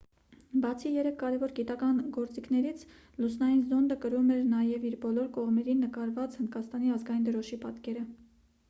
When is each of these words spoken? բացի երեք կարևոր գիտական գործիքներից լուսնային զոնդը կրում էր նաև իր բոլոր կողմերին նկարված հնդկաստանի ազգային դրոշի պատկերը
բացի 0.61 0.91
երեք 0.93 1.17
կարևոր 1.23 1.51
գիտական 1.59 1.99
գործիքներից 2.15 2.85
լուսնային 3.25 3.61
զոնդը 3.69 3.99
կրում 4.07 4.33
էր 4.37 4.43
նաև 4.55 4.89
իր 4.93 4.97
բոլոր 5.05 5.29
կողմերին 5.37 5.87
նկարված 5.87 6.41
հնդկաստանի 6.41 6.95
ազգային 6.97 7.31
դրոշի 7.31 7.63
պատկերը 7.67 8.05